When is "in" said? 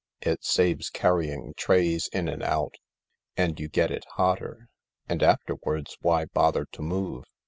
2.07-2.27